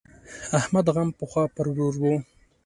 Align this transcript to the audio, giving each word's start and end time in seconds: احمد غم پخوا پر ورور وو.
احمد 0.59 0.85
غم 0.95 1.09
پخوا 1.19 1.43
پر 1.55 1.65
ورور 1.71 1.93
وو. 2.01 2.13